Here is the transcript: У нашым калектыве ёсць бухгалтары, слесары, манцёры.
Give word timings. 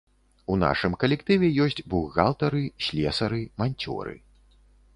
У 0.53 0.53
нашым 0.61 0.95
калектыве 1.03 1.47
ёсць 1.67 1.77
бухгалтары, 1.93 2.63
слесары, 2.89 3.43
манцёры. 3.63 4.15